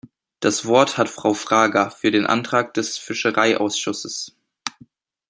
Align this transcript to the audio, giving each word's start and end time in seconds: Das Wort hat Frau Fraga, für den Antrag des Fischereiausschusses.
Das 0.39 0.65
Wort 0.65 0.97
hat 0.97 1.09
Frau 1.09 1.35
Fraga, 1.35 1.91
für 1.91 2.09
den 2.09 2.25
Antrag 2.25 2.73
des 2.73 2.97
Fischereiausschusses. 2.97 4.35